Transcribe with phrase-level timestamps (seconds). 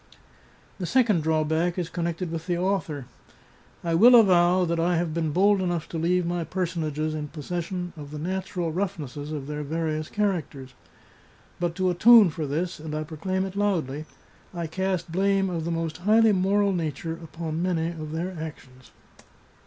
[0.79, 3.05] The second drawback is connected with the author.
[3.83, 7.93] I will avow that I have been bold enough to leave my personages in possession
[7.95, 10.73] of the natural roughnesses of their various characters.
[11.59, 14.05] But to atone for this— and I proclaim it loudly—
[14.55, 18.89] I cast blame of the most highly moral nature upon many of their actions.